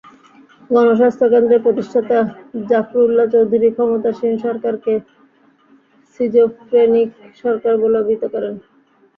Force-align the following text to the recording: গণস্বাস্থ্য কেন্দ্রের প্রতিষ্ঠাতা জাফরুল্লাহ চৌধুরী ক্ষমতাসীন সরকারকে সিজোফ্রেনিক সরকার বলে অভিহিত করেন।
গণস্বাস্থ্য 0.69 1.25
কেন্দ্রের 1.31 1.63
প্রতিষ্ঠাতা 1.65 2.17
জাফরুল্লাহ 2.69 3.27
চৌধুরী 3.33 3.69
ক্ষমতাসীন 3.75 4.33
সরকারকে 4.45 4.93
সিজোফ্রেনিক 6.13 7.09
সরকার 7.43 7.73
বলে 7.81 7.97
অভিহিত 8.01 8.23
করেন। 8.33 8.53